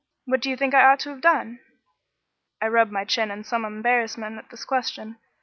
What 0.25 0.41
do 0.41 0.49
you 0.49 0.57
think 0.57 0.73
I 0.73 0.83
ought 0.83 0.99
to 1.01 1.11
have 1.11 1.21
done?" 1.21 1.59
I 2.59 2.69
rubbed 2.69 2.91
my 2.91 3.05
chin 3.05 3.29
in 3.29 3.43
some 3.43 3.63
embarrassment 3.63 4.39
at 4.39 4.49
this 4.49 4.65
question. 4.65 5.17